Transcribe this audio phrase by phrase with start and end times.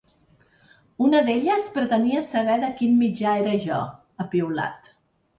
[1.07, 3.77] Una d’elles pretenia saber de quin mitjà era jo,
[4.17, 4.89] ha piulat.